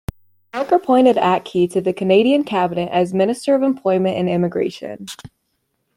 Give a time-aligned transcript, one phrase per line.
[0.51, 5.05] Clark appointed Atkey to the Canadian Cabinet as Minister of Employment and Immigration.